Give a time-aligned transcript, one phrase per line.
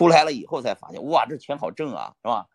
[0.00, 2.46] 出来了以后才发现，哇，这钱好挣啊，是吧？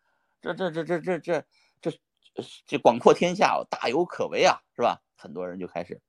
[0.41, 1.43] 这这这这这这
[1.79, 4.99] 这这广阔天下，大有可为啊，是吧？
[5.15, 6.01] 很多人就开始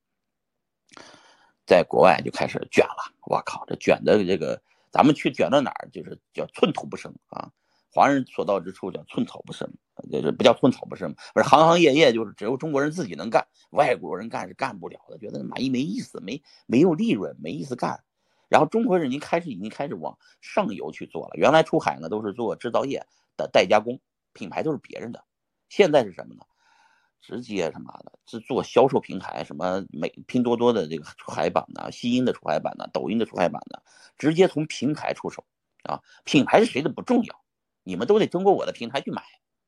[1.67, 3.13] 在国外就开始卷了。
[3.27, 7.53] 我靠，这卷的这个，咱们去卷到哪儿，就是叫寸土不生啊。
[7.93, 9.71] 华人所到之处叫寸草不生，
[10.11, 18.03] 就是不叫寸草不生，不是行行业业就是只有中国人自己能干，外国人干是干不了的，觉得满意没意思，没没有利润，没意思干。
[18.49, 24.01] 然后中国人已经开始已经开始往上游去做了，原来出海呢都是做制造业的代加工，
[24.33, 25.25] 品牌都是别人的，
[25.69, 26.43] 现在是什么呢？
[27.21, 33.81] 直接什么的是做销售平台，什么美拼多多的这个出海版呢，西音的出海版呢，抖音的出海版呢，
[34.17, 35.45] 直接从平台出手
[35.83, 37.43] 啊，品牌是谁的不重要。
[37.83, 39.23] 你们都得通过我的平台去买，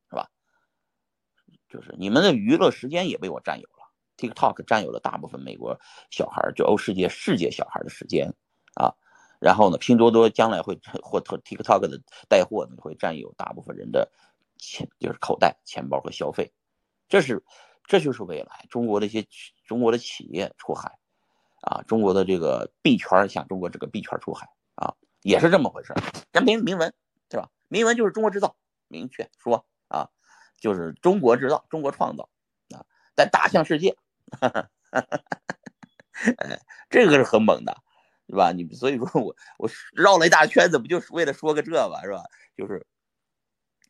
[0.08, 0.30] 是吧？
[1.68, 8.32] 就是你们的娱乐时间也被我占有了，TikTok 占有了大部分美国小孩就欧世界世界小孩的时间
[8.78, 8.94] 啊。
[9.40, 14.10] 然后呢，拼多多将来会或 TikTok 的带货呢会占有大部分人的
[14.56, 16.52] 钱，就是口袋、钱包和消费。
[17.08, 17.44] 这是
[17.84, 19.26] 这就是未来中国的一些
[19.66, 20.98] 中国的企业出海
[21.62, 25.92] 啊，中国的这个币圈向中国这个币圈出海啊，也是这么回事。
[26.32, 26.94] 咱明明文。
[27.30, 27.50] 对吧？
[27.68, 30.08] 明文就是中国制造，明确说啊，
[30.58, 32.30] 就是中国制造，中国创造
[32.74, 33.94] 啊，在打向世界，
[36.38, 37.76] 哎，这个是很猛的，
[38.28, 38.52] 是吧？
[38.52, 42.24] 你所以说我我绕了一大圈子，不就是为了说个这吧，是吧？
[42.56, 42.86] 就是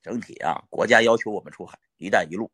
[0.02, 2.50] 整体啊，国家要求我们出海，一带一路，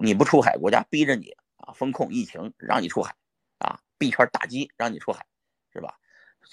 [0.00, 3.14] 你不出海，国家逼着你啊，风控疫情让你出海
[3.58, 5.26] 啊，币圈打击让你出海，
[5.72, 5.98] 是吧？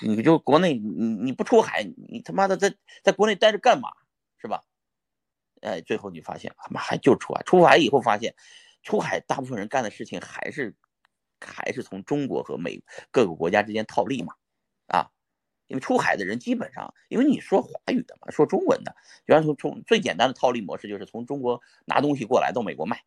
[0.02, 3.90] 你就国内，你你不出海，你他妈的在在国内待着干嘛，
[4.38, 4.64] 是吧？
[5.62, 8.36] 哎，最后你发现，他妈还就出海，出海以后发现，
[8.84, 10.76] 出海大部分人干的事情还是
[11.42, 14.34] 还是从中国和美各个国家之间套利嘛，
[14.88, 15.10] 啊，
[15.68, 23.04] 因为出海的人基本上，因为你说华语的嘛，说中文的，比方说从最简单的套利模式就是从中国拿东西过来到美国卖，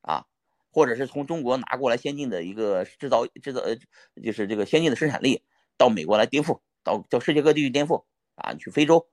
[0.00, 0.26] 啊，
[0.70, 3.76] 或者是从中国拿过来先进的一个制造制造呃，
[4.22, 5.42] 就是这个先进的生产力。
[5.80, 8.50] 到美国来颠覆，到到世界各地去颠覆啊！
[8.50, 9.06] 你去非洲，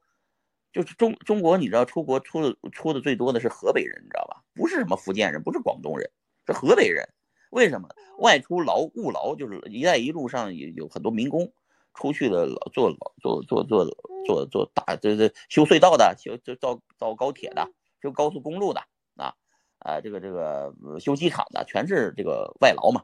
[0.73, 4.41] 就是中中国，你知道出国出的出的最多的是河北人，你知道吧？
[4.55, 6.09] 不是什么福建人，不是广东人，
[6.47, 7.07] 是河北人。
[7.55, 7.87] 为什么
[8.19, 9.33] 外出劳务劳？
[9.37, 11.53] 就是一带一路上有有很多民工
[11.93, 13.85] 出去了，做做做做
[14.25, 17.65] 做做大这这修隧道的，修就造造高铁的，
[18.01, 18.81] 修高速公路的
[19.15, 19.33] 啊
[19.79, 23.03] 啊，这个这个修机场的，全是这个外劳嘛。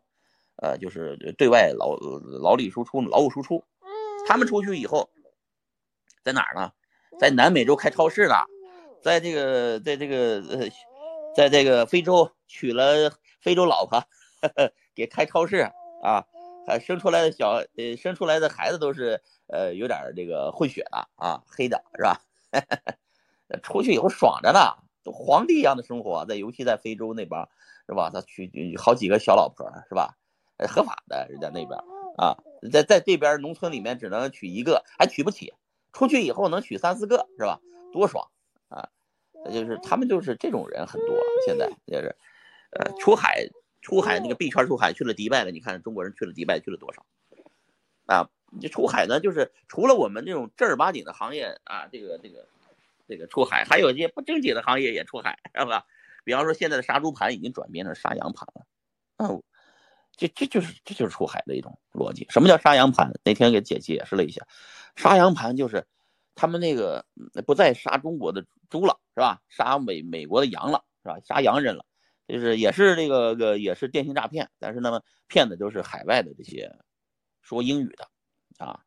[0.58, 1.96] 呃，就是对外劳
[2.44, 3.64] 劳力输出、劳务输出，
[4.28, 5.10] 他们出去以后，
[6.24, 6.74] 在哪儿呢？
[7.20, 8.36] 在南美洲开超市呢，
[9.02, 10.70] 在这个，在这个，呃，
[11.36, 14.04] 在这个非洲娶了非洲老婆，
[14.96, 15.69] 给开超市
[16.03, 16.25] 啊，
[16.68, 22.22] 还生出来的小，呃，生出来的孩子都是，呃，有点这个混血的啊，黑的是吧？
[23.63, 24.59] 出去以后爽着呢，
[25.03, 27.47] 都皇帝一样的生活，在尤其在非洲那边
[27.88, 28.09] 是吧？
[28.09, 30.18] 他娶好几个小老婆是吧？
[30.69, 31.79] 合法的，人家那边
[32.18, 32.38] 啊，
[32.72, 35.53] 在在这边农村里面只能娶一个，还娶不起，
[35.91, 37.59] 出去以后能娶三四个，是吧？
[37.91, 38.29] 多爽
[38.69, 38.88] 啊！
[39.52, 42.16] 就是他们就是这种人很多，现在就是，
[42.72, 43.44] 呃，出海
[43.81, 47.06] 出海那个币圈出海去了迪拜了，你看中国人去了迪拜去了多少？
[48.06, 48.30] 啊，
[48.62, 52.47] 这出海呢，就是除了我们这种正儿八经的行业啊，这个这个
[53.08, 55.86] 这个出海，还有一些不正经的行业也出海，是吧？
[56.24, 58.66] 比方说现在的杀猪盘已经转变成杀羊盘了，
[59.18, 59.44] 嗯。
[60.18, 62.28] 这这就是这就是出海的一种逻辑。
[62.30, 63.12] 什么叫杀羊盘？
[63.24, 64.46] 那天给姐解释了一下，
[64.96, 65.88] 杀羊盘就是
[66.36, 67.03] 他们那个
[67.47, 69.41] 不再杀中国的猪了，是吧？
[69.50, 71.18] 杀美美国的羊了，是吧？
[71.24, 71.86] 杀洋人了，
[72.31, 76.74] 就是也是这个个也是电信诈骗，但是呢，骗的都是海外的这些
[77.42, 78.08] 说英语的
[78.58, 78.80] 啊。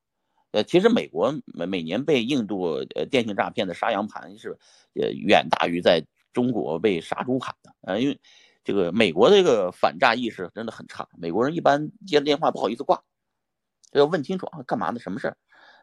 [0.52, 4.58] 呃，其实美国每每年被印度呃电信诈骗的杀羊盘是
[4.94, 8.18] 呃远大于在中国被杀猪盘的啊，因为。
[8.66, 13.04] 这个美国的这个反诈意识真的很差，美国人一般接电话不好意思挂，
[13.92, 14.98] 要问清楚啊，干嘛呢？
[14.98, 15.36] 什么事儿，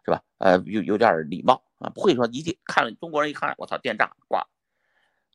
[0.03, 0.23] 是吧？
[0.39, 4.47] 呃，有有点礼貌啊，不会说一见看了中国人一看，我操，电诈挂，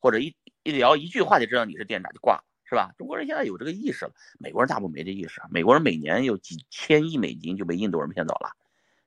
[0.06, 2.92] 或者一一聊一句话就知道你是电诈就挂了，是吧？
[2.96, 5.42] 中国人现在有这个意识了，美国人大部分没这意识。
[5.50, 8.50] 美国人每年有几千亿美金就被印度人骗走了，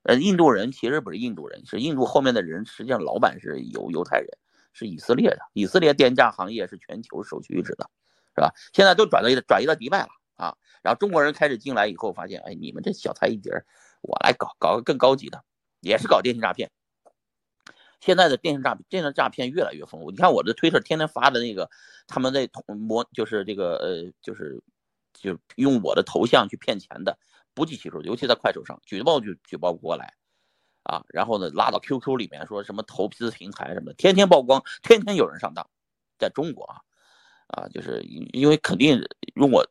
[0.04, 4.28] 呃，印度人其实不是印度人，是印度后面的人，实际上老板是犹犹太人，
[4.74, 7.90] 是以色列的，以色列电诈行业是全球首屈一指的。
[8.36, 8.54] 是吧？
[8.74, 10.56] 现在都转到转移到迪拜了啊！
[10.82, 13.52] 然后中国人开始进来以后，发现，哎，你们这小菜一碟，
[14.02, 15.44] 我来搞搞个更高级的，
[15.82, 16.70] 也是搞电信诈骗。
[18.00, 20.12] 现在的电信诈骗电信诈骗越来越丰富。
[20.12, 21.70] 你看我的推特天天发的那个，
[22.08, 24.62] 他们在同模就是这个呃，就是
[25.14, 27.18] 就用我的头像去骗钱的
[27.54, 30.14] 不计其数，尤其在快手上举报就举报不过来
[30.84, 35.70] 啊，然后呢拉到 QQ 里面说什么投资平台什么的，天天曝光，天天有人上当，
[36.18, 36.82] 在中国啊，
[37.48, 39.06] 啊，就是因为肯定
[39.36, 39.68] 用我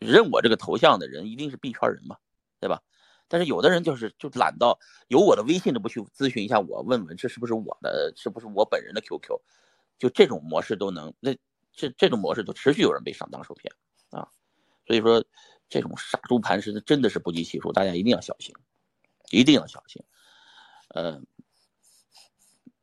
[0.00, 2.16] 认我这个头像的人一定是币圈人嘛，
[2.60, 2.82] 对吧？
[3.28, 4.78] 但是有的人就是就懒到
[5.08, 9.38] 有我的微信都不去咨询一下我，问问这是不是我的，是不是我本人的 QQ，
[9.98, 11.36] 就这种模式都能，那
[11.72, 13.72] 这这种模式都持续有人被上当受骗
[14.10, 14.28] 啊，
[14.86, 15.24] 所以说
[15.68, 18.54] 这种杀猪盘是真的是不计其数，大家一定要小心，
[19.30, 20.02] 一定要小心。
[20.88, 21.20] 呃，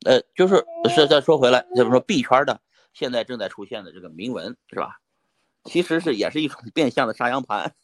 [0.05, 0.63] 呃，就是
[0.93, 2.61] 是再说回来，就是说币圈的
[2.93, 5.01] 现在正在出现的这个铭文是吧？
[5.63, 7.75] 其实是也是一种变相的杀羊盘。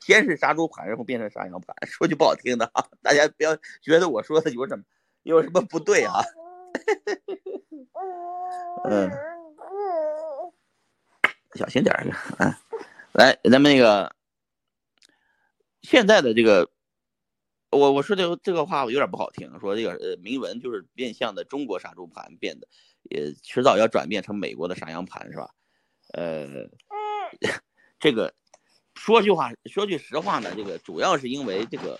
[0.00, 1.74] 先是杀猪盘，然后变成杀羊盘。
[1.86, 4.84] 说句不好听的啊，大家不要觉得我说的有什么
[5.22, 6.20] 有什么不对啊。
[8.84, 9.10] 嗯，
[11.54, 12.58] 小心点儿啊！
[13.12, 14.14] 来，咱们那个
[15.82, 16.68] 现在的这个，
[17.70, 22.66] 我我说这个这个话有点不好听，说这个呃铭文就是变相的中国杀猪盘变的，
[23.02, 25.50] 也迟早要转变成美国的杀羊盘，是吧？
[26.14, 26.48] 呃，
[28.00, 28.34] 这个。
[29.02, 31.98] 说句话，说句实话呢，这个主要是因为这个，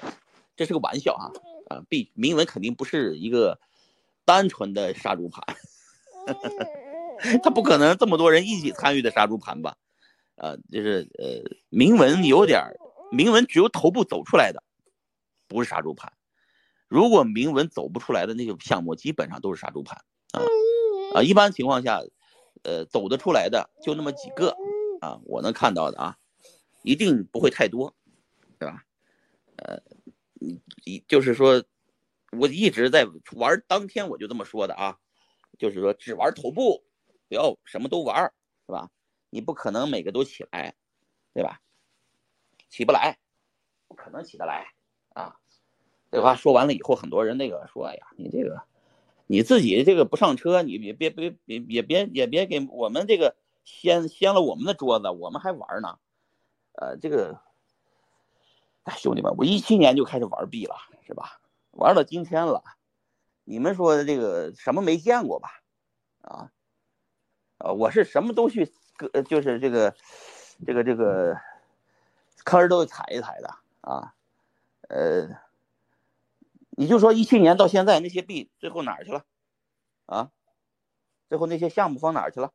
[0.54, 1.26] 这是个玩笑啊
[1.69, 1.82] 啊！
[1.88, 3.58] 毕铭文肯定不是一个
[4.25, 5.44] 单纯的杀猪盘，
[7.43, 9.76] 他不可能这么多人一起参与的杀猪盘吧？
[10.37, 12.62] 啊，就是呃，铭文有点
[13.10, 14.62] 铭文只有头部走出来的，
[15.48, 16.12] 不是杀猪盘。
[16.87, 19.98] 如果铭文走不出来的那些项目，基本上都是杀猪盘
[20.34, 20.38] 啊
[21.16, 21.22] 啊！
[21.25, 22.00] 一般情况下，
[22.62, 24.55] 呃，走得出来的就那么几个
[25.00, 26.16] 啊，我能看到的啊。
[26.82, 27.94] 一定不会太多，
[28.58, 28.84] 对吧？
[29.56, 29.81] 呃，
[30.34, 31.62] 你你就是说，
[32.32, 33.06] 我一直在
[33.37, 34.99] 玩当天我就这么说的啊，
[35.58, 36.82] 就是说只玩头部，
[37.29, 38.32] 不要什么都玩，
[38.67, 38.90] 是吧？
[39.31, 40.75] 你不可能每个都起来，
[41.32, 41.61] 对吧？
[42.69, 43.19] 起不来，
[43.88, 44.67] 不可能起得来
[45.11, 45.37] 啊！
[46.11, 48.62] 这话说完了以后，很多人那个说，哎呀，你这个
[49.26, 55.99] 你自己这个不上车，你别别别别也别也别给我们这个掀掀了我们的桌子，我们还玩呢。
[56.74, 57.38] 呃，这个，
[58.84, 60.74] 哎，兄弟们，我一七年就开始玩币了，
[61.06, 61.40] 是吧？
[61.72, 62.64] 玩到今天了，
[63.44, 65.62] 你们说的这个什么没见过吧？
[66.22, 66.50] 啊，
[67.58, 68.72] 呃，我是什么都去，
[69.12, 69.94] 呃，就是这个，
[70.66, 71.38] 这个，这个
[72.44, 74.14] 坑都踩一踩的啊。
[74.88, 75.28] 呃，
[76.70, 79.24] 你就说一七年到现在那些币最后哪儿去了？
[80.06, 80.30] 啊，
[81.28, 82.52] 最后那些项目放哪儿去了？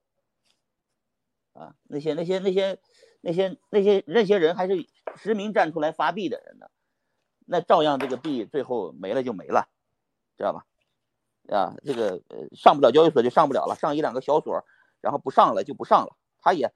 [1.54, 2.80] 啊，那些那些那些。
[3.28, 4.88] 那些那些那些人还是
[5.18, 6.68] 实名站出来发币的人呢，
[7.46, 9.68] 那照样这个币最后没了就没了，
[10.38, 10.66] 知道吧？
[11.54, 14.64] 啊，这个呃上不了交易所就上不了了，上一两个小所，
[15.02, 16.16] 然后不上了就不上了。
[16.40, 16.72] 他也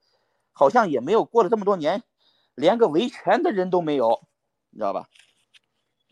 [0.52, 2.04] 好像也没有过了这么多年，
[2.54, 4.28] 连个维权的人都没有，
[4.72, 5.08] 你知道吧？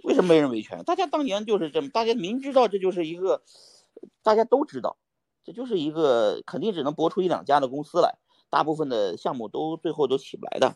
[0.06, 0.84] 为什么没人维权？
[0.86, 3.44] 大家当年就是这么，大家明知道这就是一个，
[4.24, 4.96] 大家都知道，
[5.44, 8.19] 这就是一个肯定只能博出一两家的公司来。
[8.50, 10.76] 大部分的项目都最后都起不来的，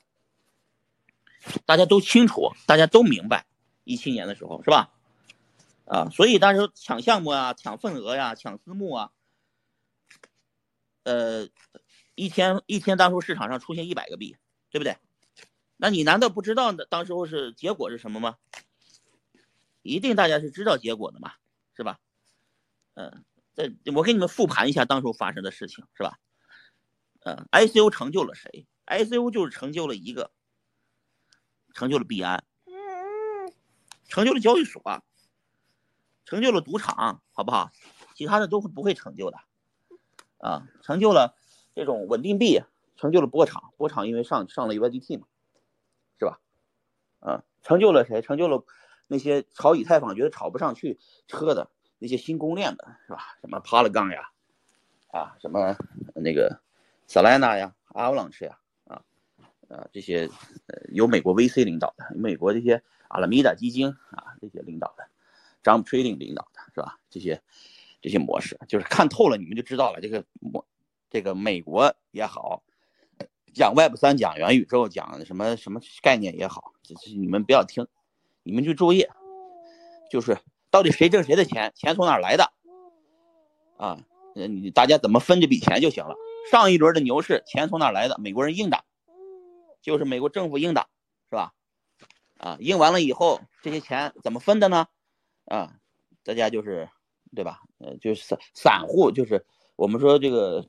[1.65, 3.45] 大家都清楚，大家都明白，
[3.83, 4.91] 一七年的时候是吧？
[5.85, 9.11] 啊，所以当时抢项目啊，抢份额呀，抢私募啊，
[11.03, 11.49] 呃，
[12.15, 14.37] 一天一天，当初市场上出现一百个币，
[14.69, 14.97] 对不对？
[15.75, 18.37] 那你难道不知道当时候是结果是什么吗？
[19.81, 21.33] 一定大家是知道结果的嘛，
[21.75, 21.99] 是吧？
[22.93, 26.17] 嗯，这我给你们复盘一下当初发生的事情，是吧？
[27.25, 30.31] 嗯，ICO 成就了谁？ICO 就是成就了一个，
[31.73, 32.43] 成就了币安，
[34.09, 34.81] 成就了交易所，
[36.25, 37.71] 成就了赌场，好不好？
[38.15, 39.37] 其他的都不会成就的，
[40.37, 41.37] 啊，成就了
[41.73, 42.61] 这种稳定币，
[42.97, 45.27] 成就了波场，波场因为上上了 USDT 嘛，
[46.19, 46.39] 是吧？
[47.21, 48.21] 嗯，成就了谁？
[48.21, 48.65] 成就了
[49.07, 53.37] 那些炒以太坊觉得炒不上去车的那些新公链的，是吧？
[53.39, 54.29] 什么 Polygon 呀，
[55.11, 55.77] 啊，什么
[56.15, 56.62] 那个。
[57.07, 59.01] Selena 呀，Avalanche 呀，啊，
[59.67, 60.29] 呃，这些
[60.67, 65.05] 呃由美国 VC 领导的，美国这些阿拉米达基金啊，这些领导的
[65.63, 66.99] ，Jump Trading 领导的是吧？
[67.09, 67.41] 这些
[68.01, 70.01] 这些模式，就是看透了，你们就知道了。
[70.01, 70.65] 这个模，
[71.09, 72.63] 这个美国也好，
[73.53, 77.87] 讲 Web 三，讲元宇宙，讲什么什么概念也好，这是你们不要听，
[78.41, 79.05] 你们就注意，
[80.09, 80.37] 就是
[80.71, 82.51] 到底谁挣谁的钱，钱从哪来的？
[83.77, 83.99] 啊，
[84.33, 86.15] 你大家怎么分这笔钱就行了。
[86.51, 88.17] 上一轮的牛市，钱从哪来的？
[88.19, 88.83] 美国人硬打，
[89.81, 90.87] 就是美国政府硬打，
[91.29, 91.53] 是吧？
[92.37, 94.87] 啊，硬完了以后，这些钱怎么分的呢？
[95.45, 95.73] 啊，
[96.23, 96.89] 大家就是，
[97.35, 97.61] 对吧？
[97.79, 99.45] 呃，就是散散户，就是
[99.75, 100.65] 我们说这个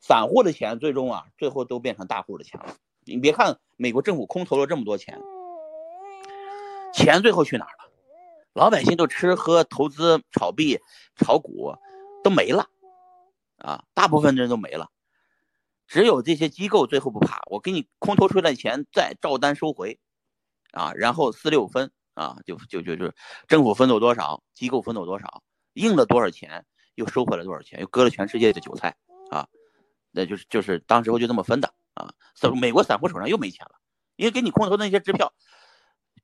[0.00, 2.76] 散户的钱，最终啊，最后都变成大户的钱了。
[3.04, 5.20] 你别看美国政府空投了这么多钱，
[6.92, 7.90] 钱最后去哪儿了？
[8.52, 10.80] 老百姓都吃喝投资炒币
[11.14, 11.74] 炒股
[12.22, 12.68] 都没了
[13.60, 14.90] 啊，大部分人都没了，
[15.86, 19.98] 只有这些机构最后不怕，我给你空头出来钱再照单收回
[20.72, 23.12] 啊，然后四六分啊，就就就就
[23.46, 25.42] 政府分走多少，机构分走多少，
[25.74, 28.96] 印了多少钱又收回来多少钱，又割了全世界的韭菜
[29.30, 29.48] 啊，
[30.10, 33.72] 那就是就是当时候就这么分的啊，散美国散户手上又没钱了，
[34.16, 35.32] 因为给你空头的那些支票。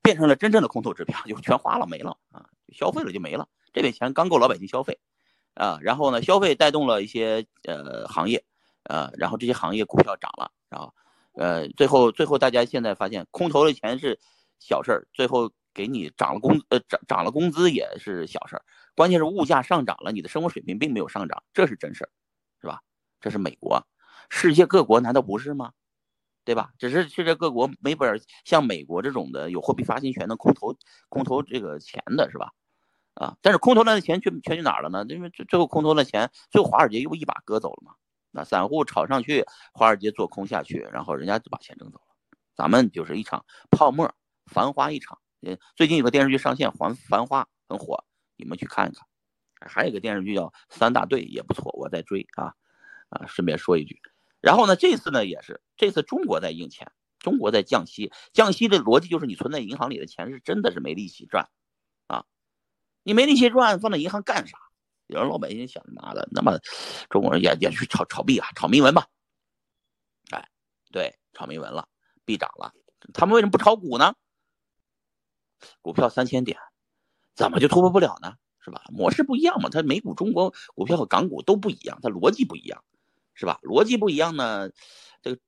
[0.03, 3.49] 变成了真正的空头支票，就全花了没了啊，消费了就没了。
[3.73, 4.99] 这笔钱刚够老百姓消费，
[5.57, 8.43] 啊，然后呢，消费带动了一些呃行业，
[8.83, 10.93] 呃，然后这些行业股票涨了，然后，
[11.33, 14.19] 呃，最后最后大家现在发现空头的钱是
[14.59, 18.63] 小事儿，最后给你涨了工呃涨涨了工资也是小事儿，
[18.95, 22.09] 关键是物价上涨了，你的生活水平并没有上涨，这是真事儿，
[22.61, 22.81] 是吧？
[23.19, 23.81] 这是美国，
[24.29, 25.71] 世界各国难道不是吗？
[26.45, 26.69] 对吧？
[26.77, 30.75] 只是世界各国没本像美国这种的有货币发行权的空投
[31.09, 32.51] 空投这个钱的是吧？
[33.19, 35.03] 啊，但是空投来的钱全全去哪了呢？
[35.09, 37.95] 因为最最后空投的钱，最后华尔街又一把割走了嘛。
[38.29, 39.43] 那散户炒上去，
[39.73, 42.05] 华尔街做空下去，然后人家就把钱挣走了。
[42.55, 44.13] 咱们就是一场泡沫，
[44.45, 45.17] 繁花一场。
[45.41, 48.03] 嗯，最近有个电视剧上线，《繁繁花》很火，
[48.35, 49.07] 你们去看一看。
[49.59, 52.53] 还有一个电视剧叫《三大队》，也不错，我在追啊
[53.09, 53.99] 啊，顺便说一句。
[54.41, 61.49] 然后呢，这次呢也是，这次中国在印钱，中国在降息，降息的逻辑就是你存在银行里的钱是真的是没利息赚，
[63.07, 64.57] 你没利息赚，放在银行干啥？
[65.05, 66.59] 有人老百姓想妈的，那么
[67.09, 69.07] 中国人也也去炒炒币啊，炒铭文吧，
[70.31, 70.49] 哎，
[70.91, 71.87] 对，炒铭文了，
[72.25, 72.73] 币涨了，
[73.13, 74.13] 他们为什么不炒股呢？
[75.81, 76.59] 股票三千点，
[77.33, 78.33] 怎么就突破不了呢？
[78.59, 78.83] 是吧？
[78.89, 82.83] 模式不一样嘛，它美股、中国股票和港股都不一样，它逻辑不一样。
[83.39, 83.59] 是吧？
[83.61, 84.69] 逻辑不一样呢，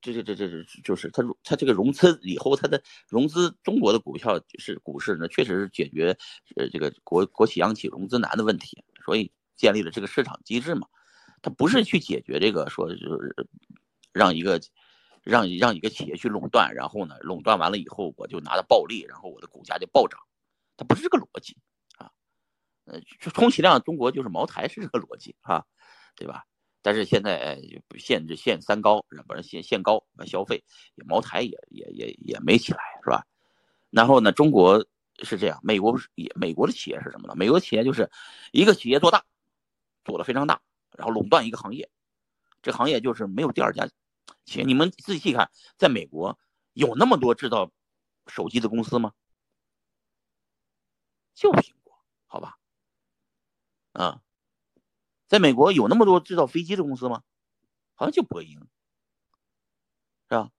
[0.00, 6.16] 这这这这这就是它它这个融资以后，它的融资中国的股票是股市呢，确实是解决
[6.56, 10.86] 呃这个国国企央企融资难的问题，所以建立了这个市场机制嘛。
[11.42, 13.34] 它不是去解决这个说就是
[14.12, 14.60] 让一个
[15.22, 20.20] 让让一个企业去垄断，然后呢垄断完了以后我就拿到暴利，然后我的股价就暴涨，
[20.76, 21.56] 它不是这个逻辑
[21.96, 22.10] 啊。
[22.84, 25.64] 呃，充其量中国就是茅台是这个逻辑啊，
[26.14, 26.44] 对吧？
[26.82, 27.60] 但是现在
[27.98, 30.64] 限制限三高，不是限限高消费，
[31.06, 33.26] 茅台也也也也没起来，是吧？
[33.90, 34.86] 然后呢，中国
[35.22, 36.32] 是这样，美国不是也？
[36.34, 37.34] 美国的企业是什么呢？
[37.36, 38.10] 美国企业就是
[38.52, 39.24] 一个企业做大，
[40.04, 40.62] 做的非常大，
[40.96, 41.90] 然后垄断一个行业，
[42.62, 43.88] 这行业就是没有第二家
[44.44, 44.64] 企业。
[44.64, 46.38] 你们仔细看，在美国
[46.72, 47.70] 有那么多制造
[48.26, 49.12] 手机的公司吗？
[51.34, 51.94] 就苹果，
[52.26, 52.56] 好吧？
[53.92, 54.22] 啊。
[55.30, 57.22] 在美国有那么多制造飞机的公司吗？
[57.94, 58.58] 好像就波音，
[60.28, 60.50] 是吧？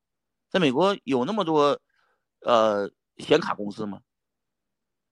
[0.49, 1.81] 在美国有那么多
[2.39, 4.01] 呃显卡公司吗？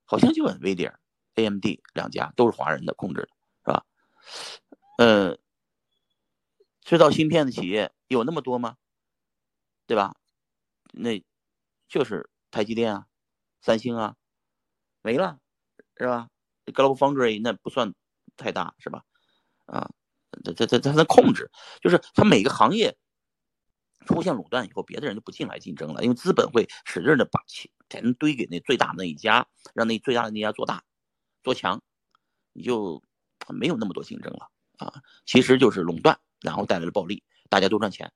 [0.06, 0.96] 好像就 NVIDIA、
[1.36, 3.30] AMD 两家都是华人的控制的，
[3.66, 3.86] 是吧？
[4.98, 5.38] 呃，
[6.82, 8.78] 制造芯片的企业有那么多吗？
[9.86, 10.16] 对吧？
[10.94, 11.22] 那
[11.90, 13.08] 就是台积电啊、
[13.60, 14.16] 三星啊，
[15.02, 15.38] 没了，
[15.98, 16.30] 是吧
[16.66, 17.94] ？Global Foundry 那不算
[18.38, 19.04] 太大，是吧？
[19.70, 19.90] 啊，
[20.44, 21.50] 这这这它的控制，
[21.82, 22.98] 就是它每个行业
[24.06, 30.84] 出现垄断以后，别的人就不进来竞争了，因为资本会使劲的把钱钱堆给那最大的那一家，让那最大的那家做大
[31.44, 31.82] 做强，
[32.54, 33.04] 你就
[33.48, 35.02] 没有那么多竞争了啊。
[35.26, 38.12] 其实就是垄断，然后带来了暴利，大家都赚钱，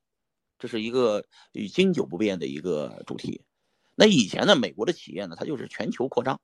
[0.58, 1.24] 这是一个
[1.72, 3.44] 经久不变的一个主题。
[3.94, 6.40] 那以前呢，美国的企业呢，它就是全球扩张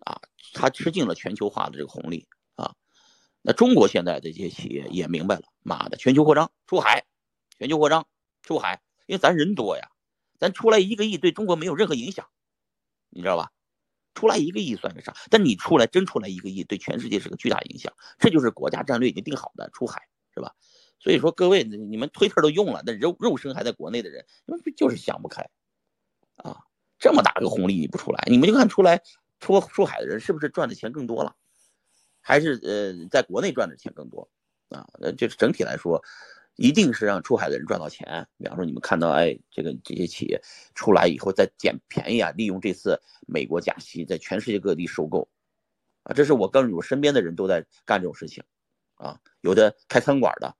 [0.00, 0.20] 啊，
[0.52, 2.26] 它吃尽了全球化的这个红利。
[3.48, 7.04] 那中国现在这些企业也明白了，妈的，全球扩张出海，
[7.56, 8.04] 全球扩张
[8.42, 9.88] 出海，因为咱人多呀，
[10.36, 12.26] 咱出来一个亿对中国没有任何影响，
[13.08, 13.52] 你知道吧？
[14.14, 15.14] 出来一个亿算个啥？
[15.30, 20.52] 但你出来真出来一个亿，对全世界是个巨大影响，这就是国家战略已经定好的出海，是吧？
[20.98, 24.26] 所以说各位，你们推特都用了，那肉肉身还在国内的人，
[24.76, 25.48] 就是想不开
[26.34, 26.58] 啊！
[26.98, 29.00] 这么大个红利你不出来，你们就看出来
[29.38, 31.36] 出出海的人是不是赚的钱更多了？
[32.26, 34.28] 还是呃，在国内赚的钱更多
[34.70, 36.02] 啊，呃，就是整体来说，
[36.56, 38.26] 一定是让出海的人赚到钱。
[38.36, 40.42] 比方说，你们看到，哎，这个这些企业
[40.74, 45.28] 出来以后再捡便宜啊，利用这次美国加息，在全世界各地收购，
[46.02, 48.42] 啊，这是我跟我身边的人都在干这种事情，
[48.96, 50.52] 啊，有的开餐馆的，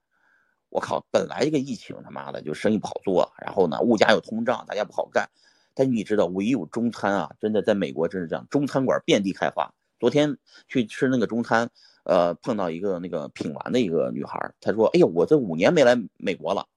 [0.69, 5.29] 我靠，本来一个疫情他妈的就生意不好做，然后呢，物价又通胀，大家不好干，
[5.73, 9.69] 但你知道，唯有中餐啊，真的在美国真是这样，中餐馆遍地开花。
[9.99, 10.37] 昨天
[10.67, 11.69] 去吃那个中餐，
[12.03, 16.67] 呃，碰到一个那个品完的一个女孩，她说：“哎呀，我这五年没来美国了，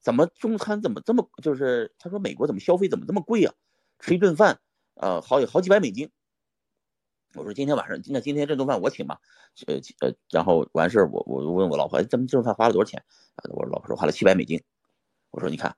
[0.00, 1.94] 怎么中餐怎么这么就是？
[1.98, 3.54] 她说美国怎么消费怎么这么贵啊？
[3.98, 4.60] 吃一顿饭，
[4.94, 6.10] 呃，好好几百美金。
[7.34, 9.20] 我说今天晚上，那今天这顿饭我请吧，
[9.66, 13.02] 呃呃，然后完事儿我我问我老婆，咱们这顿饭花了多少钱？
[13.36, 14.62] 啊，我老婆说花了七百美金。
[15.30, 15.74] 我说你看，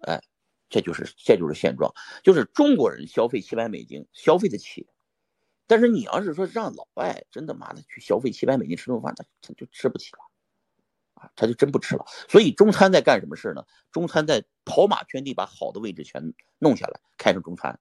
[0.00, 0.22] 哎，
[0.70, 1.92] 这就是这就是现状，
[2.22, 4.86] 就是中国人消费七百美金消费得起，
[5.72, 10.18] 但是你要是说让老外真的妈的去消费七百美金吃顿饭，他他就吃不起了，
[11.14, 12.04] 啊，他就真不吃了。
[12.28, 13.64] 所以中餐在干什么事呢？
[13.90, 17.80] 中餐在跑马圈地，把好的位置全弄下来，开成中餐，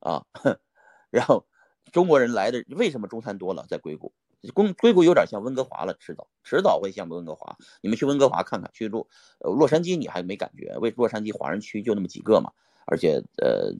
[0.00, 0.22] 啊，
[1.08, 1.46] 然后。
[1.92, 3.64] 中国人来的为什么中餐多了？
[3.68, 4.12] 在硅谷，
[4.52, 7.56] 硅硅谷有点像温哥华了，迟早迟早会像温哥华。
[7.82, 9.06] 你们去温哥华看看，去洛
[9.38, 12.50] 呃洛杉矶你还没感觉，为洛杉矶华人区就那么几个嘛，
[12.86, 13.70] 而且呃，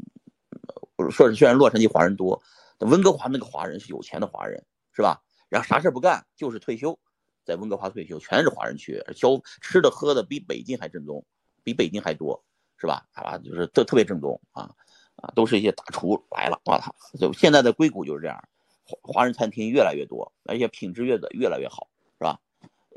[1.11, 2.41] 说是虽然洛杉矶华人多，
[2.81, 5.23] 温哥华那个华人是有钱的华人，是吧？
[5.49, 6.99] 然后啥事不干，就是退休，
[7.45, 11.25] 在温哥华退休，全是华人区，消吃的喝的比北京还正宗，
[11.63, 12.45] 比北京还多，
[12.77, 13.07] 是吧？
[13.13, 14.75] 啊，就是特特别正宗啊。
[15.17, 16.93] 啊，都是一些大厨来了，我操！
[17.21, 18.49] 就现在的硅谷就是这样，
[18.85, 21.89] 华华人餐厅越来越多，而且品质越的越来越好，
[22.19, 22.41] 是吧？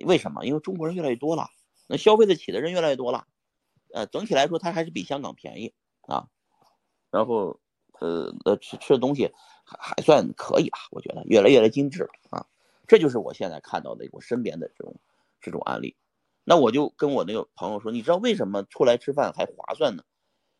[0.03, 0.43] 为什么？
[0.43, 1.51] 因为中国人越来越多了，
[1.85, 3.27] 那消费得起的人越来越多了，
[3.93, 5.75] 呃，整体来说它还是比香港便宜
[6.07, 6.27] 啊。
[7.11, 7.59] 然后，
[7.99, 9.31] 呃，呃，吃吃的东西
[9.67, 12.47] 还还算可以吧，我觉得越来越来精致了啊。
[12.87, 14.95] 这就是我现在看到的我身边的这种
[15.41, 15.97] 这种案例。
[16.45, 20.03] 那我就跟我那个朋友说，你知道为什么出来吃饭还划算呢？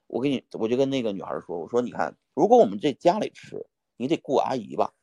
[0.08, 4.94] 我给你，我就跟那个女孩说，我说你看，如果我们在家里吃，你得雇阿姨吧？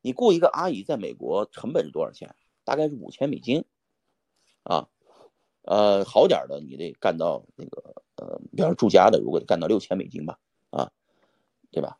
[0.00, 2.36] 你雇一个阿姨，在美国成本是多少钱？
[2.64, 3.64] 大概是五千美金，
[4.62, 4.88] 啊，
[5.62, 10.38] 呃，好点的你得干到那个，呃，比方住家的，如果干到六千美金吧，
[10.70, 10.92] 啊，
[11.72, 11.98] 对吧？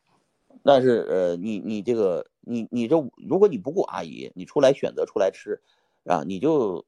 [0.65, 5.63] 但是，呃，你你这个，你你这，如果你不顾阿姨，你出来选择出来吃，
[6.05, 6.85] 啊，你就，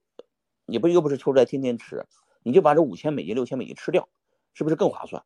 [0.67, 2.07] 你不又不是出来天天吃，
[2.43, 4.09] 你就把这五千美金、六千美金吃掉，
[4.55, 5.23] 是不是更划算？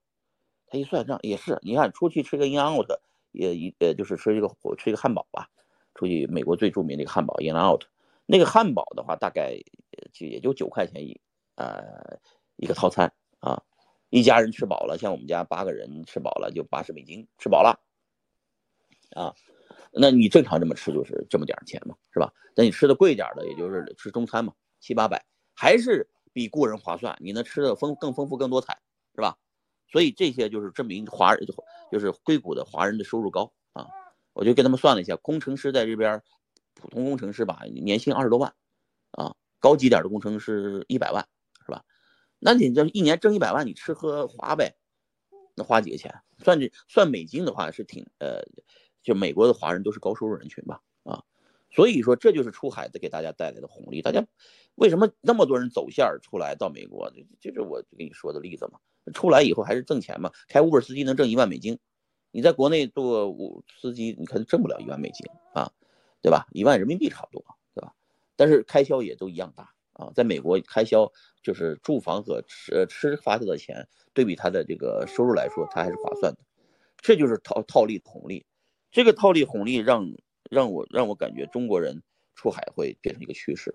[0.66, 2.90] 他一算账也是，你看出去吃个 In Out，
[3.32, 5.48] 也一呃就是吃一个吃一个汉堡吧，
[5.94, 7.84] 出去美国最著名的一个汉堡 In Out，
[8.26, 9.56] 那个汉堡的话大概
[10.12, 11.20] 就也就九块钱一
[11.56, 12.18] 呃
[12.56, 13.62] 一个套餐啊，
[14.10, 17.78] 一家人吃饱了，像我们家八个人吃饱了就八十美金吃饱了
[19.14, 19.34] 啊，
[19.92, 22.32] 那你正常这么吃就是这么点钱嘛，是吧？
[22.54, 25.24] 那你吃的贵点的，也就是吃中餐嘛，七八百
[25.54, 28.78] 还是比雇人划算，你能吃的丰更丰富更多彩，
[29.14, 29.36] 是吧？
[29.90, 31.46] 所以这些就是证明华人
[31.92, 33.86] 就是硅谷的华人的收入高啊！
[34.32, 36.20] 我就跟他们算了一下，工程师在这边，
[36.74, 38.52] 普通工程师吧，年薪二十多万，
[39.12, 41.28] 啊，高级点的工程师一百万，
[41.64, 41.84] 是吧？
[42.40, 44.74] 那你这一年挣一百万，你吃喝花呗，
[45.54, 46.12] 那花几个钱？
[46.42, 48.42] 算这算美金的话是挺呃，
[49.04, 51.22] 就美国的华人都是高收入人群吧，啊，
[51.70, 54.02] 所以说这就是出海的给大家带来的红利。
[54.02, 54.26] 大家
[54.74, 57.12] 为什么那么多人走线出来到美国？
[57.38, 58.80] 就是我跟你说的例子嘛。
[59.12, 60.32] 出来以后还是挣钱嘛？
[60.48, 61.78] 开 Uber 司机能挣一万美金，
[62.30, 65.70] 你在国内做司机，你可能挣不了一万美金啊，
[66.22, 66.46] 对吧？
[66.52, 67.92] 一万人民币差不多，对吧？
[68.34, 70.10] 但是开销也都一样大啊。
[70.14, 71.12] 在美国，开销
[71.42, 76.38] 就是住房和吃吃花的钱，对比他的这个收入来说，他还是划算的。
[76.96, 78.46] 这就是套套利红利，
[78.94, 80.08] 这个套利红利让
[80.48, 82.00] 让我让我感觉中国人
[82.36, 83.74] 出海会变成一个趋势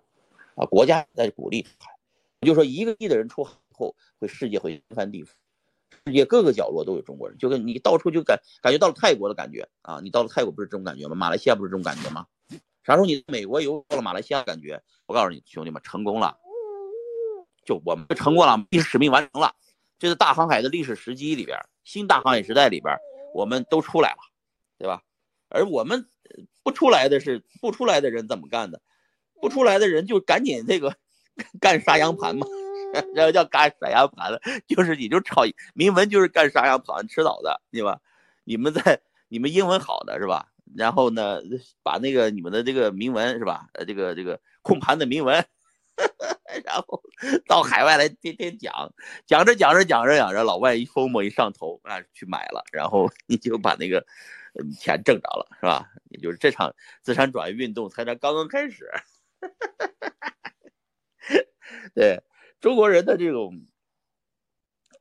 [0.56, 1.92] 啊，国家在鼓励出海，
[2.40, 3.54] 就是说一个亿的人出海。
[3.72, 5.30] 后会世界会天翻地覆，
[6.06, 11.16] 世界各个角落都有中国人，就跟你到处就感感觉到了泰国的感觉啊，你到了泰国不是这种感觉吗？
[11.16, 12.26] 马来西亚不是这种感觉吗？
[12.84, 14.82] 啥时候你美国游到了马来西亚感觉？
[15.06, 16.38] 我告诉你兄弟们，成功了，
[17.66, 19.56] 就我们成功了，历史使命完成了，
[19.98, 22.98] 这是大航海的历史时机里边，新大航海时代里边，
[23.34, 24.18] 我们都出来了，
[24.78, 25.02] 对吧？
[25.50, 26.08] 而我们
[26.64, 28.82] 不出来的是不出来的人怎么干的？
[29.42, 30.96] 不出来的人就赶紧这个
[31.60, 32.48] 干杀羊盘嘛。
[33.14, 35.44] 然后叫干杀羊盘了，就是你就炒
[35.76, 38.02] 铭文，就是干杀羊盘吃早的，对吧？
[38.46, 40.48] 你们在你们英文好的是吧？
[40.76, 41.40] 然后呢，
[41.84, 43.68] 把那个你们的这个铭文是吧？
[43.74, 45.46] 呃，这个这个控盘的铭文，
[46.66, 47.04] 然后
[47.48, 48.92] 到海外来天天讲，
[49.28, 54.04] 讲着讲着讲着讲着，老外一疯魔一上头啊，去买了，然后你就把那个
[54.78, 55.90] 钱挣着了，是吧？
[56.10, 58.90] 也就是这场资产转移运动才才刚刚开始，
[61.94, 62.24] 对。
[62.60, 63.54] 中国人的这种，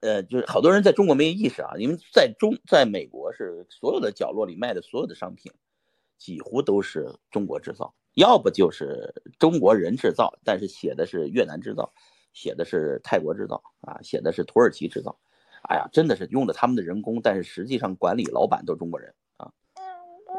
[0.00, 1.72] 呃，就是好多人在中国没有意识啊。
[1.76, 5.50] 因为在中，在美国是所有的角落里卖的所有的商品，
[6.16, 11.92] 几乎都是中国制造，要不就是中国人制造，但是写的是越南制造，
[12.32, 15.18] 写的是泰国制造啊，写的是土耳其制造。
[15.68, 19.12] 哎呀，真的是用了他们的人工，但是实际上管理老板都是中国人。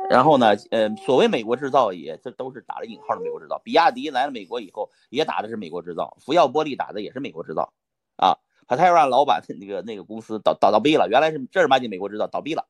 [0.09, 3.61] 然后呢，呃，所谓美国制造也这都是打了引号的美国制造。
[3.63, 6.17] 比亚迪来了美国以后，也打的是美国制造。
[6.19, 7.71] 福耀玻璃打的也是美国制造，
[8.15, 12.67] 啊，他泰让老板那个那个公司倒倒倒闭了，原来是正儿八经美国制造，倒闭了。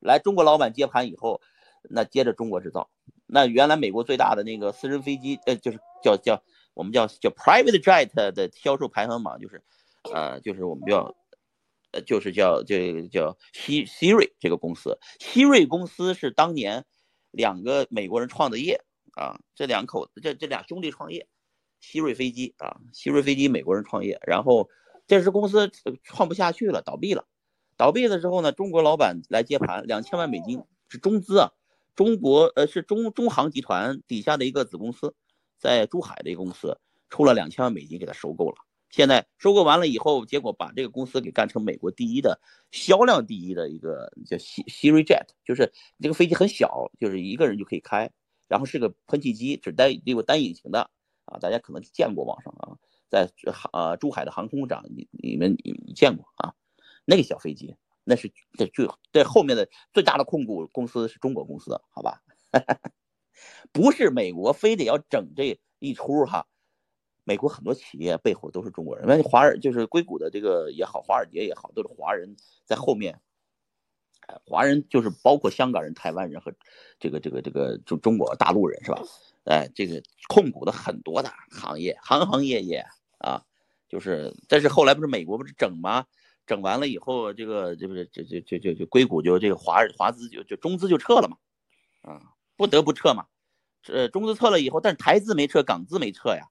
[0.00, 1.40] 来中国老板接盘以后，
[1.82, 2.90] 那接着中国制造。
[3.26, 6.42] 那原来美国最大的那个私人飞机，呃，就是叫叫
[6.74, 9.62] 我们叫叫 private jet 的销售排行榜，就是，
[10.12, 11.14] 呃，就是我们叫，
[12.02, 14.98] 就是叫这叫希希瑞这个公司。
[15.18, 16.84] 希瑞公司是当年
[17.30, 18.80] 两个美国人创的业
[19.12, 21.28] 啊，这两口子这这俩兄弟创业，
[21.80, 24.68] 希瑞飞机啊，希瑞飞机美国人创业，然后
[25.06, 25.70] 这支公司
[26.02, 27.26] 创不下去了，倒闭了。
[27.76, 31.50] 倒闭的时候呢，中国老板来接盘，两千万美金是中资啊。
[31.94, 35.14] 中国呃是中中航集团底下的一个子公司，
[35.58, 36.78] 在珠海的一个公司
[37.08, 38.56] 出了两千万美金给他收购了。
[38.90, 48.10] 现在收购完了以后，结果把这个公司给干成美国第一的销量第一的一个叫西西瑞 jet，就是这个飞机很小，就是一个人就可以开，
[48.48, 50.90] 然后是个喷气机，只带有单引擎的
[51.24, 52.78] 啊，大家可能见过网上啊，
[53.10, 56.54] 在航呃珠海的航空展你你们你见过啊，
[57.04, 57.76] 那个小飞机。
[58.08, 62.22] 那是这最这后面的最大的控股公司是中国公司，好吧？
[63.72, 66.46] 不是美国非得要整这一出哈。
[67.26, 73.20] 美国很多企业背后都是中国人，那华尔就是硅谷的这个也好，华尔街也好，都是华人在后面。
[74.44, 76.52] 华人就是包括香港人、台湾人和
[77.00, 79.02] 这个这个这个中中国大陆人是吧？
[79.44, 82.84] 哎，这个控股的很多的行业，行行业业
[83.18, 83.42] 啊，
[83.88, 86.06] 就是但是后来不是美国不是整吗？
[86.46, 91.36] 整完了以后，这个这不是这这这这就硅谷就这个华华资就就中资就撤了嘛，
[92.02, 92.22] 啊，
[92.56, 93.26] 不得不撤嘛，
[93.82, 96.48] 这中资撤了以后，但是台资没撤，港资没撤呀，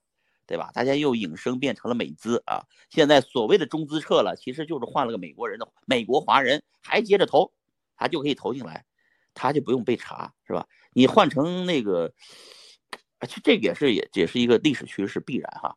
[0.48, 0.72] 对吧？
[0.74, 2.64] 大家又引申变成了美资啊。
[2.90, 7.52] 现在所谓的中资撤了，其实就是换了个美国人的美国华人还接着投，
[7.96, 8.86] 他就可以投进来，
[9.34, 10.68] 他就不用被查，是吧？
[10.94, 12.14] 你换成那个，
[13.28, 15.76] 其实这也是也也是一个历史趋势必然哈，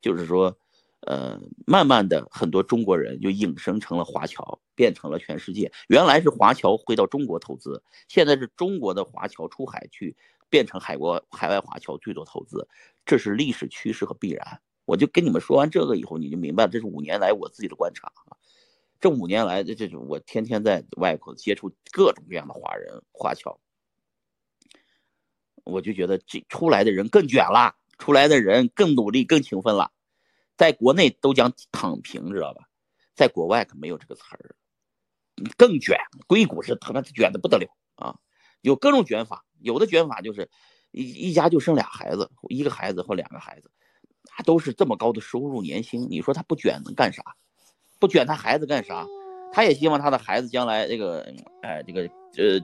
[0.00, 0.58] 就是说。
[1.02, 5.70] 呃，慢慢的，很多中国人就引申成了华侨，变成了全世界。
[5.86, 10.16] 原来是华侨回到中国投资，现在是中国的华侨出海去，
[10.48, 12.68] 变成海国海外华侨最多投资，
[13.04, 14.60] 这是历史趋势和必然。
[14.84, 18.36] 我就跟你们说完这个以后，你就明白这是五年来我自己的观察啊。
[19.00, 23.58] 这五年来的这种，我天天在外国接触各种各样的华人华侨，
[25.64, 29.92] 我就觉得这出来的人更卷了，出来的人更努力、更勤奋了。
[30.56, 32.68] 在国内都讲躺平，知道吧？
[33.14, 34.54] 在国外可没有这个词儿，
[35.56, 35.98] 更卷。
[36.26, 38.18] 硅谷是他妈卷的不得了啊！
[38.60, 40.48] 有各种卷法，有的卷法就是
[40.92, 43.70] 一一家就生俩孩子，一个孩子或两个孩子，
[44.38, 47.22] 那都是这么高的收入年薪，你说他不卷能干啥？
[47.98, 49.04] 不卷他孩子干啥？
[49.52, 51.26] 他也希望他的孩子将来这个，
[51.62, 52.02] 哎，这个
[52.36, 52.60] 呃，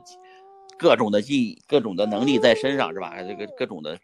[0.78, 3.20] 各种的技、各种的能力在身上是吧？
[3.22, 3.98] 这个各种的、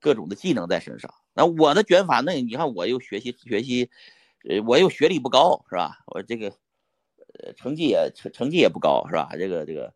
[0.00, 1.12] 各种的技能在身上。
[1.34, 3.90] 那我的卷法，那你看我又学习学习，
[4.48, 5.98] 呃，我又学历不高，是吧？
[6.06, 6.48] 我这个，
[7.42, 9.30] 呃，成绩也成成绩也不高，是吧？
[9.32, 9.92] 这个这个，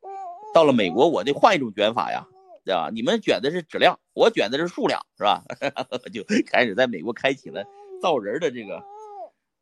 [0.52, 2.26] 到了美国，我得换一种卷法呀，
[2.64, 2.90] 对吧？
[2.92, 5.42] 你们卷的是质量，我卷的是数量，是吧？
[6.12, 7.64] 就开始在美国开启了
[8.00, 8.82] 造人的这个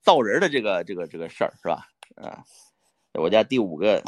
[0.03, 1.89] 造人的这个这个这个事儿，是吧？
[2.17, 2.45] 啊，
[3.15, 4.03] 我家第五个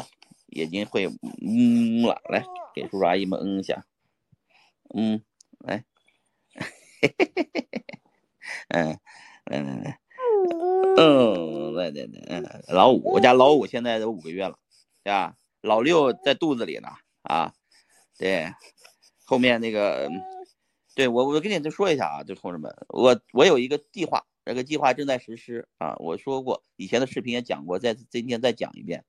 [0.47, 1.07] 眼睛会
[1.41, 3.85] 嗯了，来给叔叔阿姨们嗯一下，
[4.93, 5.21] 嗯，
[5.59, 5.83] 来。
[7.01, 7.85] 嘿嘿嘿嘿嘿，
[8.69, 8.99] 嗯
[9.45, 9.93] 嗯
[10.95, 14.57] 嗯，来来来，嗯，老五，我家老五现在都五个月了，
[15.03, 15.35] 对吧？
[15.61, 16.89] 老六在肚子里呢，
[17.23, 17.53] 啊，
[18.17, 18.53] 对，
[19.25, 20.09] 后面那个，
[20.95, 29.03] 对我我跟你再说一下啊，就同志们，我我有一个计划，这个计划正在实施啊，我说过，以前的视频也讲过，在今天再讲一遍。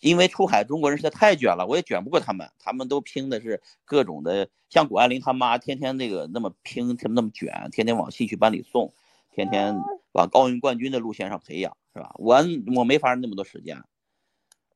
[0.00, 2.48] 因为出海中国人实在太卷了，我也卷不过他们。
[2.60, 8.94] 他们都拼的是各种的，像谷爱凌他妈天天那个那么拼，他们那么卷，天天往兴趣班里送，
[9.32, 9.74] 天天
[10.12, 12.14] 往奥运冠军的路线上培养，是吧？
[12.18, 12.36] 我
[12.76, 13.82] 我没法那么多时间，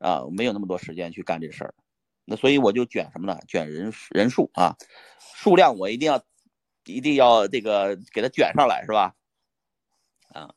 [0.01, 1.73] 啊，没有那么多时间去干这事儿。
[2.27, 3.39] 那所以我就卷什么呢？
[3.49, 4.77] 卷人人数啊，
[5.19, 6.23] 数量我一定要
[6.85, 9.15] 一定要这个给它卷上来，是吧？
[10.35, 10.51] 啊，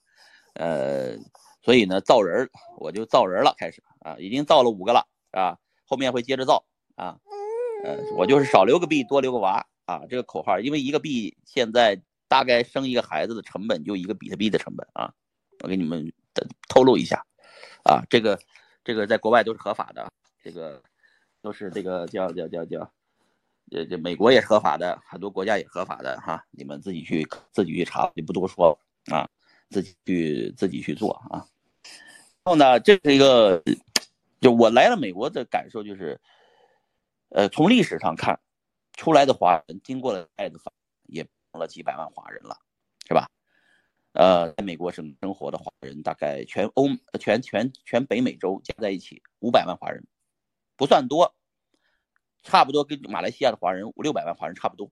[0.56, 1.16] 呃，
[1.62, 3.82] 所以呢，造人我就造人了，开始。
[4.02, 6.64] 啊，已经造了五个了，啊，后面会接着造
[6.96, 7.20] 啊，
[7.84, 15.14] 呃，我就是少留个币，多留个娃啊，这个口号，因为一个币现在大概生一个孩子的成本就一个比特币的成本啊，
[15.64, 16.10] 我给你们
[16.70, 17.22] 透露一下，
[17.84, 18.40] 啊，这个
[18.86, 20.10] 这个在国外都是合法的，
[20.42, 20.82] 这个
[21.42, 22.92] 都是这个叫叫叫叫，
[23.70, 28.80] 这这美国也是合法的，很多国家也合法的哈，你们自己去自己去查，就不多说
[29.12, 29.30] 啊，
[29.70, 31.46] 自己去自己去做啊，
[32.44, 33.64] 然后呢，这是一个。
[34.42, 36.18] 就我来了美国的感受就是，
[37.28, 38.40] 呃，从历史上看，
[38.94, 40.72] 出来的华人经过了爱的法，
[41.08, 41.22] 也
[41.52, 42.56] 成了几百万华人了，
[43.06, 43.30] 是吧？
[44.14, 46.88] 呃，在美国生生活的华人大概全欧、
[47.20, 50.02] 全全全北美洲加在一起五百万华人，
[50.80, 51.36] 不算多，
[52.42, 54.90] 差不多跟马来西亚的华人五六百万华人差不多，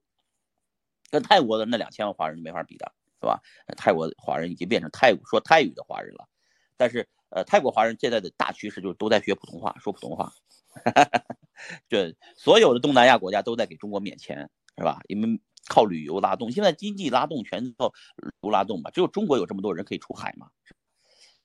[1.10, 3.40] 跟泰国的那两千万华人没法比的，是吧？
[3.74, 6.28] 泰国华人已经变成泰说泰语的华人了，
[6.76, 10.30] 但是呃，泰国华人现在的大趋势就是都在学普通话，说普通话。
[11.88, 15.00] 对，所有的东南亚国家都在给中国免签，是吧？
[15.08, 20.50] 因为靠旅游拉动，现在经济拉动全靠旅游拉动嘛，只有中国有这么多人可以出海嘛，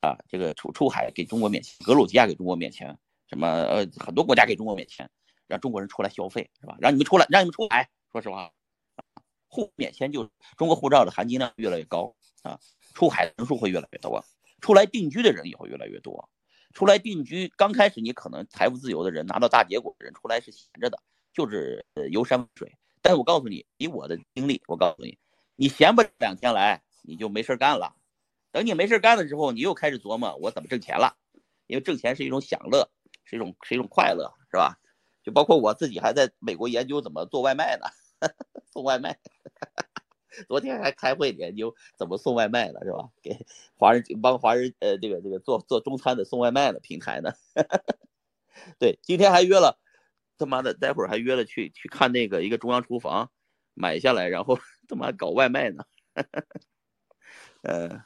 [0.02, 3.00] 啊，这个出出海给中国免签，格鲁吉亚给中国免签，
[3.34, 5.10] 什么呃很多国家给中国免签，
[5.48, 6.78] 让中国人出来消费，是吧？
[6.80, 7.90] 让你们出来，让你们出海。
[8.12, 8.52] 说实话，
[9.48, 12.60] 护免签就中国护照的含金量越来越高啊，
[12.94, 14.24] 出海人数会越来越多，
[14.62, 16.30] 出来定居的人也会越来越多。
[16.76, 21.00] 出来定居，刚开始你可能财富自由的人，拿到大结果的人出来是闲着的，
[21.34, 22.72] 就是呃游山玩水。
[23.02, 25.18] 但是我告诉你，以我的经历，我告诉你，
[25.56, 27.96] 你闲不两天来，你就没事干了。
[28.52, 31.16] 等你没事干的时候，你又开始琢磨我怎么挣钱了，
[31.68, 32.90] 因为挣钱是一种享乐，
[33.24, 34.78] 是一种是一种快乐，是吧？
[35.24, 37.88] 就包括我自己还在美国研究怎么做外卖呢，
[38.72, 39.18] 送外卖。
[40.48, 43.08] 昨天还开会研究怎么送外卖呢，是吧？
[43.22, 47.32] 给华人帮华人呃这个这个做做中餐的送外卖的平台呢。
[48.80, 49.80] 对，今天还约了，
[50.38, 53.32] 他妈的，待会儿还约了去去看那个一个中央厨房
[53.76, 54.58] 买下来，然后
[54.88, 55.84] 他妈搞外卖呢。
[57.62, 58.04] 呃，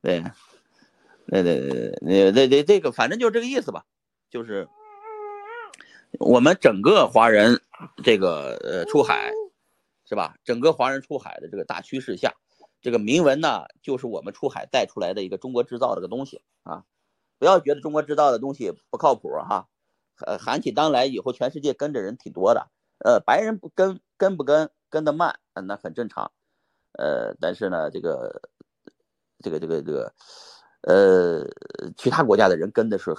[0.00, 0.22] 对，
[1.26, 3.84] 对对对对对对这个反正就这个意思吧，
[4.34, 4.68] 就是
[6.18, 7.62] 我们整个华人
[8.02, 9.32] 这个呃出海。
[10.06, 10.36] 是吧？
[10.44, 12.34] 整个华人出海的这个大趋势下，
[12.82, 16.84] 这个铭文呢，就是我们出海带出来的一个中国制造的个东西啊！
[17.38, 19.66] 不要觉得中国制造的东西不靠谱哈。
[20.26, 22.68] 呃，喊起当来以后，全世界跟着人挺多的。
[22.98, 26.30] 呃，白人不跟跟不跟跟得慢，那很正常。
[26.92, 28.42] 呃，但是呢，这个
[29.38, 30.14] 这个这个这个，
[30.86, 31.46] 呃，
[31.96, 33.14] 其他国家的人跟的是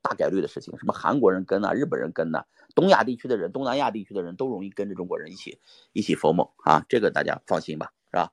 [0.00, 2.44] 大概率的事情，什么韩国人跟啊，日本人跟呐。
[2.74, 5.58] 东亚地区的人，东南亚地区的人都容易跟着中国人一起
[5.92, 6.86] 一起疯猛啊！
[6.88, 8.32] 这个大家放心吧，是吧？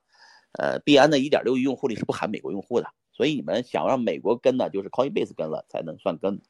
[0.52, 6.40] 呃，币安的1.6亿用户里是不含美国用户的，所以你们想让美国跟呢，就是 Coinbase 跟了才能算跟。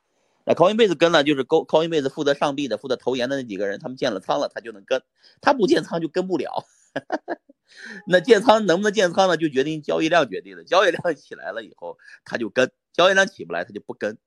[0.45, 5.01] 那 Coinbase 跟呢，就是 Coinbase 负责上币的、负责投研的那几个人，他们建了仓了，他就能跟；
[5.41, 6.65] 他不建仓就跟不了。
[8.07, 9.37] 那建仓能不能建仓呢？
[9.37, 14.19] 就决定交易量决定的，交易量 起来了以后他就跟，交易量起不来他就不跟。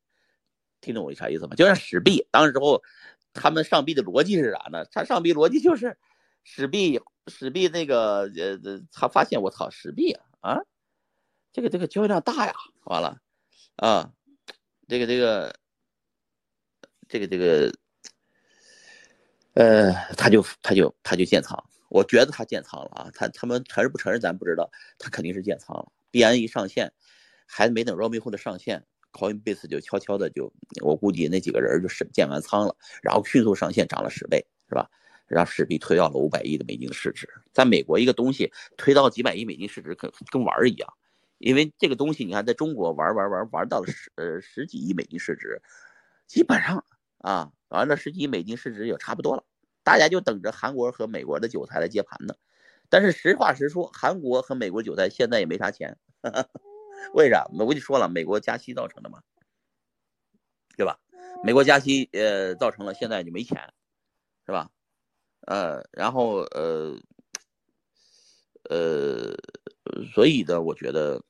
[0.81, 1.55] 听懂我啥意思吗？
[1.55, 2.81] 就像史币当时候。
[3.35, 4.85] 他们上币的逻辑是啥呢？
[4.91, 5.97] 他上币逻辑就是
[6.43, 10.59] 史币，史币那个呃，他发现我操，史币啊啊，
[11.51, 12.53] 这个这个交易量大呀，
[12.85, 13.17] 完了
[13.77, 14.11] 啊，
[14.87, 15.55] 这个这个
[17.09, 17.73] 这个这个，
[19.55, 21.57] 呃，他就他就他就建仓，
[21.93, 25.91] 我觉得他建仓了啊，他他们承认不承认咱不知道，他肯定是建仓了。
[26.09, 26.91] 币安一上线，
[27.45, 28.83] 还没等 robbin 的上线。
[29.11, 30.51] Coinbase 就悄悄的就，
[30.81, 34.89] 我估计那几个人就是建完仓了，然后迅速上线涨了十倍，是吧？
[35.27, 37.29] 让史币推到了五百亿的美金市值。
[37.53, 40.91] 在美国，一个东西推到几百亿美金市值，跟跟玩儿一样，
[41.37, 45.61] 因为这个东西你看，在中国玩玩玩玩到了十呃十几亿美金市值，
[46.25, 46.83] 基本上
[47.19, 49.43] 啊，完了十几亿美金市值也差不多了，
[49.83, 52.35] 大家就等着韩国和美国的韭菜来接盘呢。
[52.89, 55.97] 但是实话实说，韩国和美国韭菜现在也没啥钱。
[57.13, 57.45] 为啥？
[57.59, 59.21] 我跟你说了，美国加息造成的嘛，
[60.77, 60.99] 对吧？
[61.43, 63.73] 美国加息，呃，造成了现在就没钱，
[64.45, 64.69] 是吧？
[65.47, 66.97] 呃，然后呃
[68.69, 69.35] 呃，
[70.13, 71.21] 所以呢，我觉得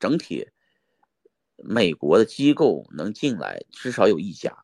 [0.00, 0.48] 整体
[1.56, 4.63] 美国的机构能进来，至少有一家，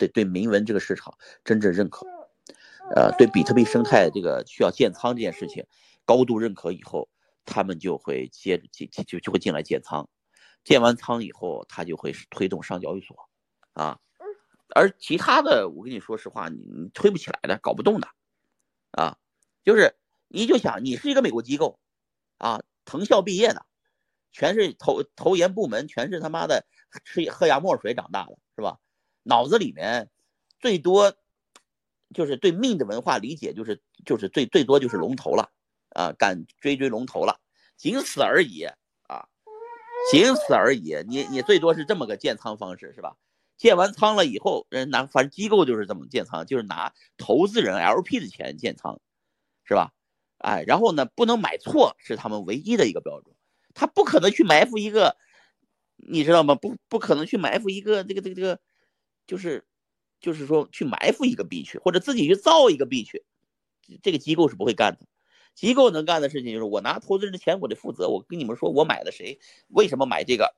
[0.00, 1.12] 得得对铭文这个市场
[1.44, 2.06] 真正认可，
[2.96, 5.66] 呃，对比特币生态这个需要建仓这件事情
[6.04, 7.08] 高度认可以后。
[7.46, 10.08] 他们就会接着进就就会进来建仓，
[10.62, 13.16] 建完仓以后，他就会推动上交易所，
[13.72, 13.98] 啊，
[14.72, 18.08] 而其他的，我跟你说实话，你你推不起来的，搞不动的，
[18.92, 19.16] 啊，
[19.64, 19.96] 就是
[20.28, 21.80] 你就想你是一个美国机构，
[22.36, 23.64] 啊，藤校毕业的，
[24.30, 26.66] 全是投投研部门，全是他妈的
[27.04, 28.78] 吃喝洋墨水长大的，是吧？
[29.22, 30.08] 脑子里面
[30.58, 31.14] 最多
[32.14, 35.50] 就是对命的文化理解，就是就是最最多就是龙头了。
[35.92, 37.40] 啊，敢追追龙头了，
[37.76, 38.62] 仅此而已
[39.08, 39.26] 啊，
[40.12, 40.94] 仅此而已。
[41.08, 43.16] 你你最多是这么个建仓方式是吧？
[43.56, 49.00] 建完仓了以后，人拿反正机构就是这么建仓，就是拿投资人 LP 的钱建仓，
[49.64, 49.90] 是吧？
[50.38, 53.34] 哎，然后呢，不能买错是他们唯一的一个标准，
[53.74, 55.16] 他不可能去埋伏一个，
[55.96, 56.54] 你知道吗？
[56.54, 58.60] 不不可能去埋伏一个这个这个这个，
[59.26, 59.64] 就是
[60.20, 63.24] 就是说去埋伏一个币去，或者自己去造一个币去，
[64.02, 65.06] 这个机构是不会干的。
[65.54, 68.08] 机构能干的事情就是我拿投资人的钱，我得负责。
[68.08, 70.54] 我跟你们说，我买的谁，为什么买这个，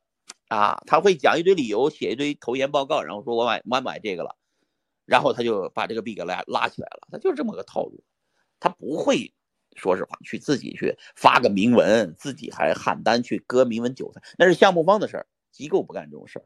[0.48, 4.36] 啊，他会讲一堆理由，写一堆投研报告，然后说我买我买这个了，
[5.06, 8.04] 然后他就把这个币给拉拉起来了，他就是这么个套路，
[8.60, 9.32] 他不会
[9.76, 16.44] 说实话去自己去发个明文，自己还喊单去割明文韭菜，那是项目方的事儿，机构不干这种事儿，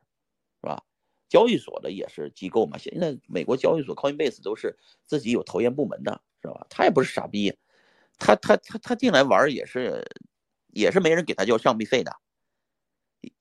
[1.28, 6.66] 交易所的也是机构嘛，现在美国交易所 Coinbase 都是自己有投研部门的，是吧？
[6.70, 7.54] 他也不是傻逼，
[8.18, 10.04] 他他他他进来玩也是
[10.72, 12.12] 也是没人给他交上币费的。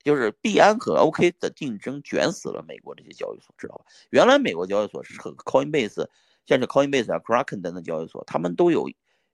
[0.03, 3.85] 就是币安和 OK 的竞争卷死了美国这些交易所，知道吧？
[4.09, 6.07] 原来美国交易所是和 Coinbase，
[6.45, 8.89] 像是 Coinbase 啊、Kraken 等等交易所，他们都有，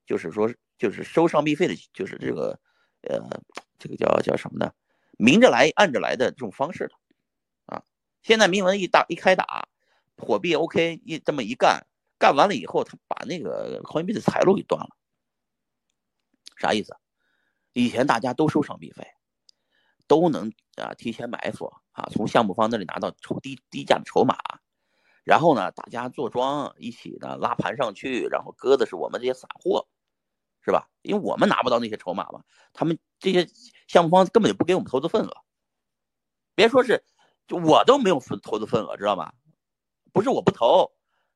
[0.06, 2.60] 就是说就是收上币费的，就是这个，
[3.04, 3.22] 呃，
[3.80, 4.74] 这个叫叫什么呢？
[5.18, 6.96] 明着来暗着来的这种方式的，
[8.22, 9.68] 现在明文一打一开打，
[10.18, 11.86] 火币 OK 一这么一干，
[12.18, 14.90] 干完了以后，他把那个 coin 币的财路给断了，
[16.58, 16.96] 啥意思？
[17.74, 19.08] 以前大家都收上币费。
[20.08, 24.36] 都能啊提前埋伏啊，从项目方那里拿到筹低低价的筹码，
[25.24, 29.88] 然后呢，大家坐庄一起呢拉盘上去，然后割的是我们这些散户，
[30.66, 30.90] 是吧？
[31.02, 33.48] 因为我们拿不到那些筹码嘛，他们这些
[33.88, 35.34] 项目方根本就不给我们投资份额，
[36.56, 37.06] 别说是，
[37.48, 39.34] 就我都没有分投资份额，知道吗？
[40.14, 40.92] 不是我不投，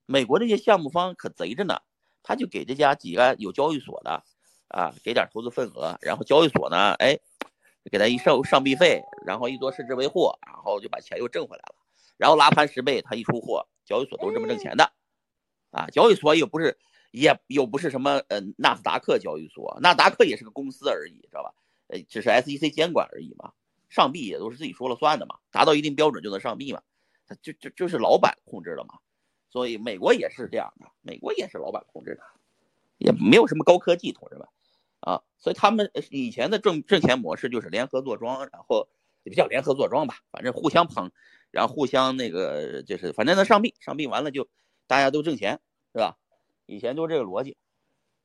[0.06, 1.80] 美国这些项目方可贼着呢，
[2.24, 4.24] 他就给这家几个有交易所的
[4.68, 7.20] 啊给点投资份额，然后交易所呢，哎。
[7.92, 11.76] 给他一上上币费，然后一做视之为货，然后就把钱又挣回来了。
[12.18, 14.92] 然后拉盘十倍，他一出货，交易所都是这么挣钱的，
[15.70, 16.80] 啊，交易所又不是，
[17.12, 21.54] 也又不是什么呃纳斯达克交易所，纳斯达克也是个公司而已，知道吧？
[21.86, 23.52] 呃，只是 SEC 监管而已嘛。
[23.96, 26.82] 上币也都是自己说了算的嘛，达到一定标准就能上币嘛，
[27.42, 29.00] 就就就是老板控制的嘛。
[29.50, 32.22] 所以美国也是这样的，美国也是老板控制的，
[32.98, 34.46] 也没有什么高科技，同志们。
[35.00, 38.90] 啊，所以他们以前的挣挣钱模式就是联合坐庄，然后
[39.24, 41.12] 也不叫联合坐庄吧，反正互相捧，
[41.52, 44.50] 然后互相那个就是反正能上币，上币完了就
[44.88, 45.62] 大家都挣钱，
[45.94, 46.18] 是吧？
[46.66, 47.56] 以前就这个逻辑。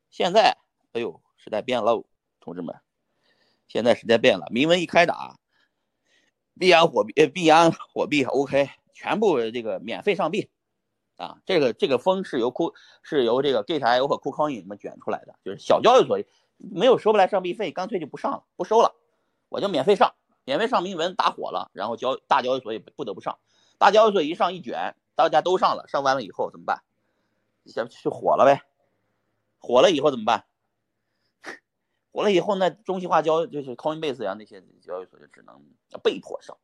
[0.08, 0.56] 现在，
[0.92, 2.02] 哎呦，时代变了，
[2.40, 2.74] 同志们，
[3.68, 5.38] 现在时代变了，明文一开打，
[6.60, 10.50] 币安火币，呃，币安火币 OK，全部这个免费上币，
[11.16, 16.20] 啊，这个这个风是由库是由这个 Gate.io 和 KuCoin 们卷出来的，就是小交易所。
[16.62, 18.94] 没有收不来上币费，干脆就不上了，不收了，
[19.48, 23.38] 我就免费上，免费上铭文打火了，然后交大交易所也不得不上，
[23.78, 26.82] 大交易所一上一卷，大家都上了，上完了以后怎么办？
[27.64, 28.60] 下就火了呗，
[29.58, 30.44] 火了以后怎么办？
[32.12, 35.62] 火了以后那中西化交就是 Coinbase 呀那些交易所就只能
[36.02, 36.56] 被迫上。